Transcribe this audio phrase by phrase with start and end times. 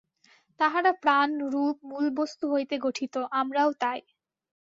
[0.59, 3.99] তাহারা প্রাণ-রূপ মূলবস্তু হইতে গঠিত, আমরাও তাই।